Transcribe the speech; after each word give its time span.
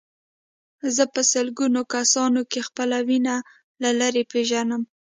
زه 0.95 1.03
په 1.13 1.21
سلګونه 1.31 1.79
کسانو 1.93 2.41
کې 2.51 2.59
خپله 2.67 2.97
وینه 3.07 3.35
له 3.81 3.89
لرې 3.99 4.23
پېژنم. 4.31 4.81